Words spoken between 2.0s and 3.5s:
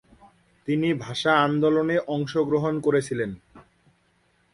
অংশগ্রহণ করেছিলেন।